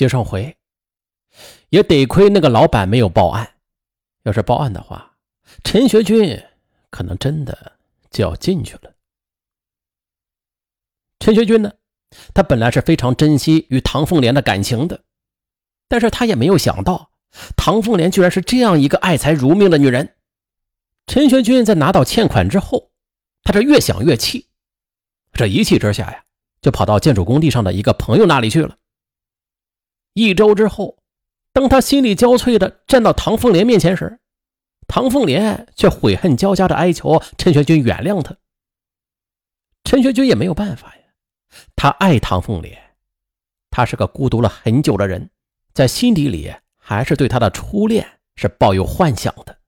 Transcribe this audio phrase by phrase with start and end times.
[0.00, 0.56] 接上回，
[1.68, 3.56] 也得亏那个老板没有报案。
[4.22, 5.18] 要是报案的话，
[5.62, 6.42] 陈学军
[6.88, 7.72] 可能真的
[8.10, 8.94] 就要进去了。
[11.18, 11.70] 陈学军呢，
[12.32, 15.04] 他本来是非常珍惜与唐凤莲的感情的，
[15.86, 17.10] 但是他也没有想到，
[17.54, 20.16] 唐凤莲居然是这样一个爱财如命的女人。
[21.08, 22.90] 陈学军在拿到欠款之后，
[23.42, 24.48] 他这越想越气，
[25.34, 26.24] 这一气之下呀，
[26.62, 28.78] 就跑到建筑工地上的一个朋友那里去了。
[30.12, 30.98] 一周之后，
[31.52, 34.20] 当他心力交瘁的站到唐凤莲面前时，
[34.86, 38.36] 唐凤莲却悔恨交加的哀求陈学军原谅他。
[39.84, 41.02] 陈学军也没有办法呀，
[41.76, 42.96] 他爱唐凤莲，
[43.70, 45.30] 他是个孤独了很久的人，
[45.72, 49.58] 在心底里还是对他的初恋是抱有幻想的。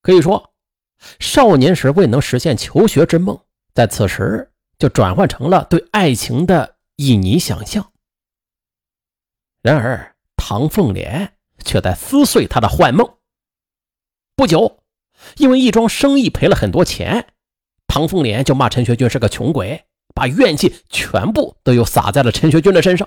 [0.00, 0.54] 可以说，
[1.20, 3.38] 少年时未能实现求学之梦，
[3.74, 7.92] 在此时就转换成了对爱情的旖旎想象。
[9.68, 13.18] 然而，唐凤莲却在撕碎他的幻梦。
[14.34, 14.82] 不久，
[15.36, 17.34] 因为一桩生意赔了很多钱，
[17.86, 19.84] 唐凤莲就骂陈学军是个穷鬼，
[20.14, 23.06] 把怨气全部都又撒在了陈学军的身上。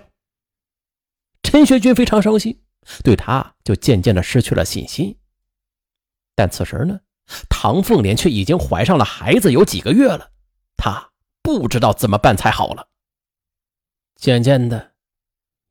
[1.41, 2.61] 陈学军非常伤心，
[3.03, 5.17] 对他就渐渐的失去了信心。
[6.35, 6.99] 但此时呢，
[7.49, 10.29] 唐凤莲却已经怀上了孩子有几个月了，
[10.77, 12.89] 她不知道怎么办才好了。
[14.15, 14.90] 渐渐的，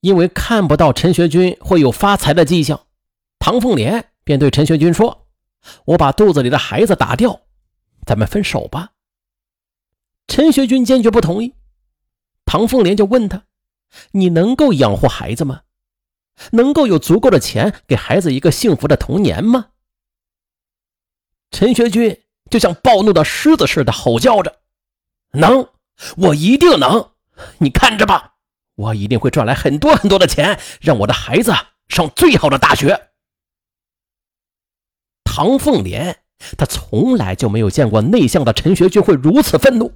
[0.00, 2.86] 因为看不到陈学军会有发财的迹象，
[3.38, 5.26] 唐凤莲便对陈学军说
[5.84, 7.42] ：“我把肚子里的孩子打掉，
[8.06, 8.92] 咱们分手吧。”
[10.26, 11.54] 陈学军坚决不同意。
[12.46, 13.44] 唐凤莲就问他
[14.12, 15.62] ：“你能够养活孩子吗？
[16.52, 19.68] 能够有足够的钱给孩子一个幸福的童年吗？”
[21.52, 24.60] 陈学军就像暴怒的狮子似的吼叫着
[25.34, 25.68] ：“能，
[26.16, 27.10] 我一定能！
[27.58, 28.36] 你看着吧，
[28.80, 31.52] 我一定会赚来很多很多的钱，让我的孩子
[31.88, 33.10] 上最好的大学。”
[35.24, 36.22] 唐凤莲，
[36.58, 39.92] 他从来就没有见过内向的陈学军会如此愤怒，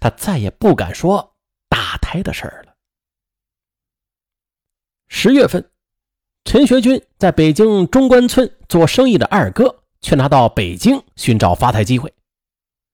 [0.00, 1.36] 他再也不敢说
[1.68, 2.74] 打胎的事儿了。
[5.08, 5.70] 十月份，
[6.44, 9.82] 陈学军在北京中关村做生意的二哥。
[10.02, 12.12] 却拿到北京寻找发财机会。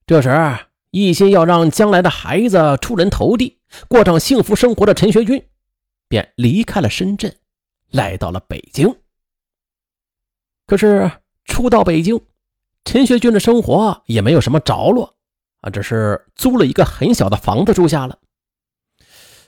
[0.07, 0.31] 这时，
[0.93, 3.59] 一心要让将来的孩子出人头地，
[3.89, 5.43] 过上幸福生活的陈学军，
[6.07, 7.35] 便离开了深圳，
[7.91, 8.95] 来到了北京。
[10.67, 11.11] 可是，
[11.47, 12.21] 初到北京，
[12.85, 15.17] 陈学军的生活也没有什么着落
[15.63, 18.19] 啊，只是租了一个很小的房子住下了。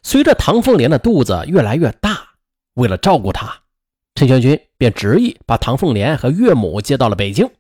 [0.03, 2.26] 随着唐凤莲的肚子越来越大，
[2.72, 3.62] 为了照顾她。
[4.15, 7.50] 陈学军便执意把唐凤莲和岳母接到了北京，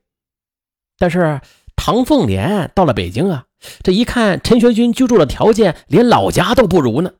[0.96, 1.38] 但是
[1.76, 3.46] 唐凤莲到了北京啊，
[3.82, 7.12] 这一看陈学军居住的条件连老家都不如呢，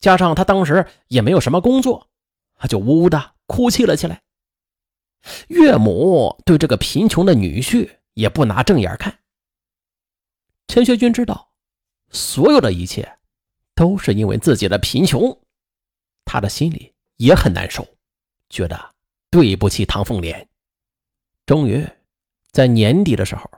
[0.00, 2.08] 加上他当时也没有什么工作，
[2.56, 4.22] 他就呜呜的哭泣了起来。
[5.48, 9.18] 岳母对这个贫穷的女婿也不拿正眼看。
[10.68, 11.50] 陈学军知道，
[12.10, 13.18] 所有的一切
[13.74, 15.38] 都是因为自己的贫穷，
[16.24, 17.86] 他的心里也很难受。
[18.48, 18.94] 觉得
[19.30, 20.48] 对不起唐凤莲。
[21.44, 21.86] 终于，
[22.50, 23.50] 在年底的时候，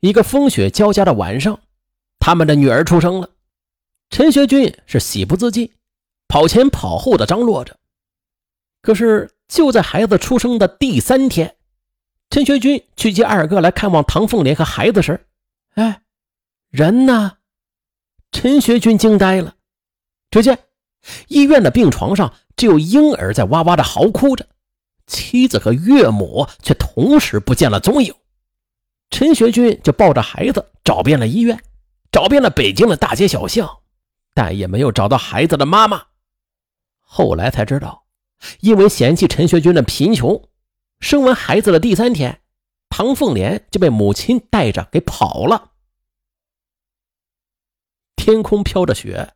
[0.00, 1.60] 一个风雪交加的晚上，
[2.18, 3.30] 他们的女儿出生了。
[4.10, 5.72] 陈学军是喜不自禁，
[6.26, 7.76] 跑前跑后的张罗着。
[8.82, 11.54] 可是就在孩子出生的第三天，
[12.30, 15.26] 陈学军去接二哥来看望唐凤莲和孩子时，
[15.74, 16.02] 哎，
[16.70, 17.38] 人呢？
[18.32, 19.54] 陈学军惊呆了。
[20.30, 20.58] 只见
[21.28, 22.34] 医院的病床上。
[22.56, 24.46] 只有婴儿在哇哇的嚎哭着，
[25.06, 28.14] 妻子和岳母却同时不见了踪影。
[29.10, 31.62] 陈学军就抱着孩子找遍了医院，
[32.10, 33.78] 找遍了北京的大街小巷，
[34.34, 36.04] 但也没有找到孩子的妈妈。
[37.00, 38.04] 后来才知道，
[38.60, 40.48] 因为嫌弃陈学军的贫穷，
[41.00, 42.40] 生完孩子的第三天，
[42.88, 45.72] 唐凤莲就被母亲带着给跑了。
[48.16, 49.34] 天空飘着雪，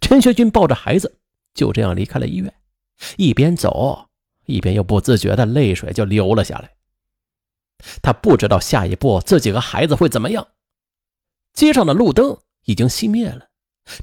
[0.00, 1.20] 陈学军抱着孩子。
[1.54, 2.52] 就这样离开了医院，
[3.16, 4.08] 一边走
[4.46, 6.73] 一边又不自觉的泪水就流了下来。
[8.02, 10.46] 他不知道下一步自己和孩子会怎么样。
[11.52, 13.48] 街上的路灯已经熄灭了，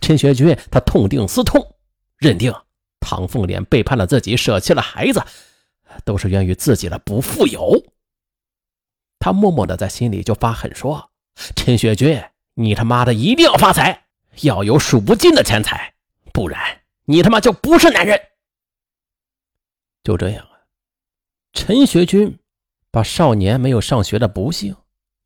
[0.02, 1.76] 陈学军他痛定思痛，
[2.18, 2.54] 认定
[3.00, 5.24] 唐凤莲背叛了自己，舍弃了孩子，
[6.06, 7.84] 都是源于自己的不富有。
[9.20, 11.12] 他默默的在心里就发狠说
[11.56, 12.24] ：“陈学军，
[12.56, 14.08] 你他妈的一定要发财，
[14.42, 15.94] 要有数不尽的钱财，
[16.34, 18.18] 不然。”你他妈就不是男人！
[20.04, 20.62] 就这样啊，
[21.52, 22.40] 陈学军
[22.92, 24.76] 把少年没有上学的不幸、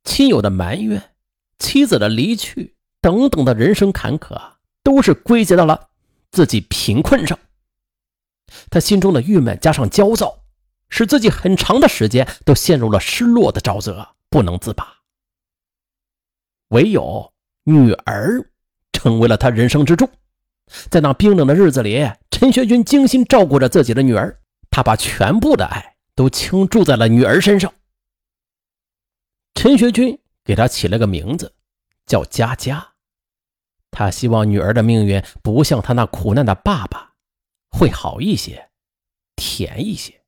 [0.03, 1.11] 亲友的埋怨、
[1.57, 4.39] 妻子的离去等等的人生坎坷，
[4.83, 5.89] 都是归结到了
[6.31, 7.37] 自己贫困上。
[8.69, 10.43] 他心中的郁闷加上焦躁，
[10.89, 14.97] 使自己很长的时间都陷入了失落的沼泽，不能自拔。
[16.69, 17.33] 唯有
[17.63, 18.47] 女儿
[18.93, 20.07] 成为了他人生支柱。
[20.89, 24.39] 在那冰冷的日子里，陈学军精心照顾着自己的女儿，
[24.69, 27.73] 他把全部的爱都倾注在了女儿身上。
[29.53, 31.53] 陈学军给她起了个名字，
[32.05, 32.93] 叫佳佳。
[33.91, 37.13] 他希望女儿的命运不像他那苦难的爸爸，
[37.69, 38.69] 会好一些，
[39.37, 40.21] 甜一些。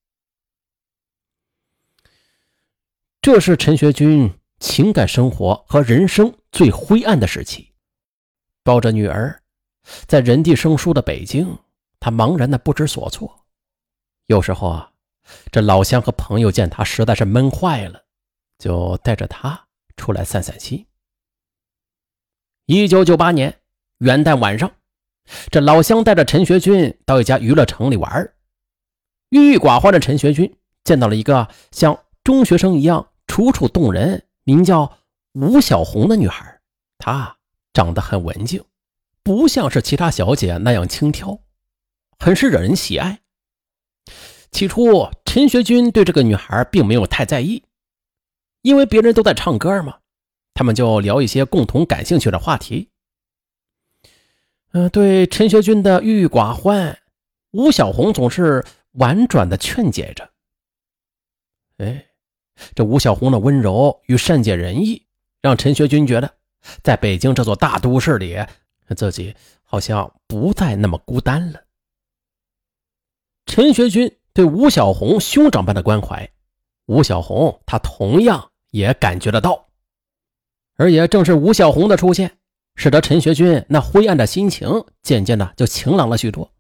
[3.21, 7.73] 这是陈学军情感生活和人生最灰暗的时期，
[8.63, 9.43] 抱着女儿。
[10.05, 11.59] 在人地生疏的北京，
[11.99, 13.45] 他茫然的不知所措。
[14.27, 14.93] 有时候啊，
[15.51, 18.03] 这老乡和朋友见他实在是闷坏了，
[18.57, 20.85] 就带着他出来散散心。
[22.65, 23.59] 一九九八年
[23.99, 24.71] 元旦晚上，
[25.49, 28.33] 这老乡带着陈学军到一家娱乐城里玩。
[29.29, 34.99] 郁郁寡欢的陈学军见到了一个像中学生一样楚楚动人、名叫
[35.33, 36.61] 吴小红的女孩，
[36.97, 37.37] 她
[37.73, 38.63] 长得很文静。
[39.23, 41.41] 不像是其他小姐那样轻佻，
[42.17, 43.19] 很是惹人喜爱。
[44.51, 47.63] 起初，陈学军对这个女孩并没有太在意，
[48.61, 49.99] 因为别人都在唱歌嘛，
[50.53, 52.89] 他们就聊一些共同感兴趣的话题。
[54.71, 56.97] 嗯，对陈学军的郁郁寡欢，
[57.51, 60.29] 吴小红总是婉转的劝解着。
[61.77, 62.05] 哎，
[62.75, 65.05] 这吴小红的温柔与善解人意，
[65.41, 66.35] 让陈学军觉得，
[66.83, 68.37] 在北京这座大都市里。
[68.95, 71.61] 自己好像不再那么孤单了。
[73.45, 76.29] 陈学军对吴小红兄长般的关怀，
[76.85, 79.69] 吴小红他同样也感觉得到，
[80.75, 82.37] 而也正是吴小红的出现，
[82.75, 84.69] 使得陈学军那灰暗的心情
[85.01, 86.51] 渐渐的就晴朗了许多。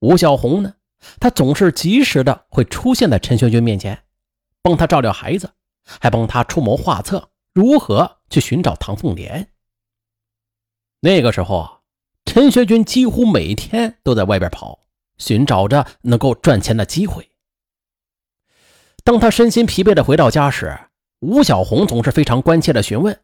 [0.00, 0.74] 吴小红呢，
[1.20, 4.02] 他总是及时的会出现在陈学军面前，
[4.60, 5.48] 帮他照料孩子，
[5.84, 9.46] 还帮他出谋划策，如何去寻找唐凤莲。
[10.98, 11.78] 那个时候啊，
[12.24, 14.80] 陈学军几乎每天都在外边跑，
[15.20, 17.30] 寻找着能够赚钱的机会。
[19.04, 20.76] 当他身心疲惫的回到家时，
[21.20, 23.16] 吴小红总是非常关切的询问，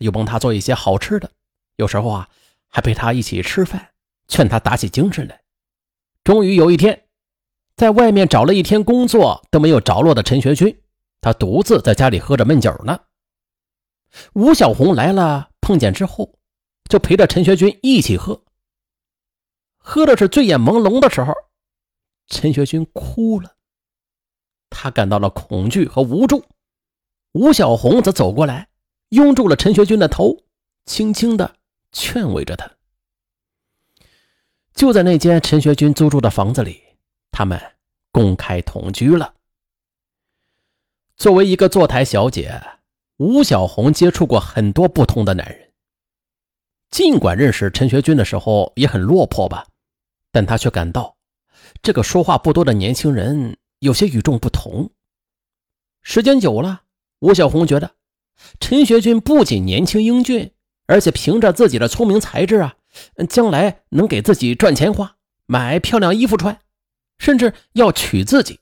[0.00, 1.30] 又帮他做一些好吃的，
[1.76, 2.28] 有时候啊，
[2.68, 3.92] 还陪他一起吃饭，
[4.28, 5.40] 劝他打起精神来。
[6.22, 7.06] 终于有一天，
[7.76, 10.78] 在外面找了一天工作都没有着落的陈学军，
[11.22, 13.00] 他独自在家里喝着闷酒呢。
[14.34, 16.38] 吴小红来了，碰见之后。
[16.86, 18.44] 就陪着陈学军一起喝，
[19.78, 21.32] 喝的是醉眼朦胧的时候，
[22.26, 23.56] 陈学军哭了，
[24.70, 26.44] 他感到了恐惧和无助。
[27.32, 28.68] 吴小红则走过来，
[29.10, 30.44] 拥住了陈学军的头，
[30.86, 31.56] 轻轻的
[31.92, 32.70] 劝慰着他。
[34.74, 36.82] 就在那间陈学军租住的房子里，
[37.30, 37.60] 他们
[38.10, 39.34] 公开同居了。
[41.16, 42.60] 作为一个坐台小姐，
[43.18, 45.72] 吴小红接触过很多不同的男人。
[46.90, 49.66] 尽管认识陈学军的时候也很落魄吧，
[50.32, 51.13] 但他却感到
[51.84, 54.90] 这个说话不多的年轻人有些与众不同。
[56.02, 56.84] 时间久了，
[57.18, 57.94] 吴小红觉得
[58.58, 60.50] 陈学军不仅年轻英俊，
[60.86, 62.76] 而且凭着自己的聪明才智啊，
[63.28, 66.58] 将来能给自己赚钱花，买漂亮衣服穿，
[67.18, 68.60] 甚至要娶自己。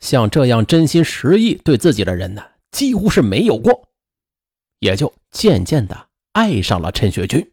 [0.00, 3.88] 像这样真心实意对自己的人呢，几乎是没有过。
[4.80, 7.52] 也就渐渐的爱上了陈学军。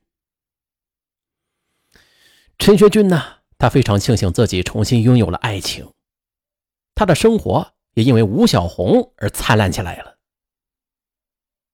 [2.59, 5.91] 陈学军呢，他非常庆幸自己重新拥有了爱情，
[6.93, 10.17] 他的生活也因为吴小红而灿烂起来了。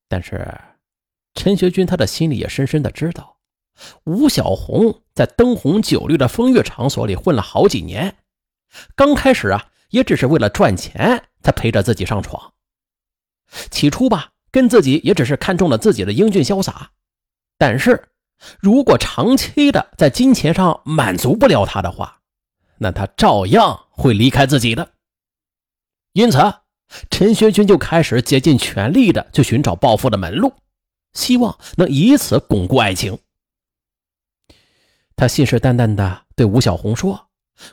[0.07, 0.57] 但是，
[1.33, 3.39] 陈学军他的心里也深深的知道，
[4.05, 8.17] 吴小红在灯红酒绿的风月场所里混了好几年，
[8.95, 12.53] 刚开始啊，也只是为了赚钱才陪着自己上床。
[13.69, 14.31] 起初吧。
[14.51, 16.91] 跟自己也只是看中了自己的英俊潇洒，
[17.57, 18.07] 但是
[18.59, 22.21] 如果长期的在金钱上满足不了他的话，
[22.77, 24.91] 那他照样会离开自己的。
[26.13, 26.37] 因此，
[27.09, 30.53] 陈学军就开始竭尽全力的去寻找暴富的门路，
[31.13, 33.17] 希望能以此巩固爱情。
[35.15, 37.29] 他信誓旦旦的对吴小红说：“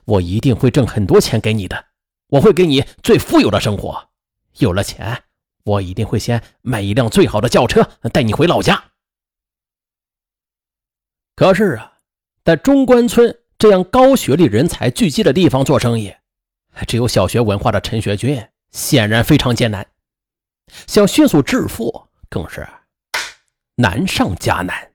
[0.07, 1.85] 我一定会挣很多钱给你的，
[2.29, 4.09] 我会给你最富有的生活，
[4.59, 5.25] 有了钱。”
[5.65, 8.92] 我一定会先买一辆最好的轿车带你回老家。
[11.43, 11.95] 可是啊，
[12.45, 16.15] 在中关村这样高学历人才聚集的地方做生意，
[16.87, 19.85] 只有小学文化的陈学军显然非常艰难，
[20.87, 22.65] 想迅速致富更是
[23.75, 24.92] 难上加难。